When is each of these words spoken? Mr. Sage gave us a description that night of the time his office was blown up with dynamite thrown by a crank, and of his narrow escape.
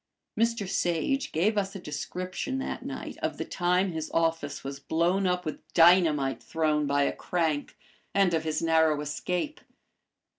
Mr. 0.35 0.67
Sage 0.67 1.31
gave 1.31 1.59
us 1.59 1.75
a 1.75 1.79
description 1.79 2.57
that 2.57 2.83
night 2.83 3.19
of 3.19 3.37
the 3.37 3.45
time 3.45 3.91
his 3.91 4.09
office 4.09 4.63
was 4.63 4.79
blown 4.79 5.27
up 5.27 5.45
with 5.45 5.59
dynamite 5.75 6.41
thrown 6.41 6.87
by 6.87 7.03
a 7.03 7.13
crank, 7.15 7.77
and 8.11 8.33
of 8.33 8.43
his 8.43 8.63
narrow 8.63 8.99
escape. 9.01 9.61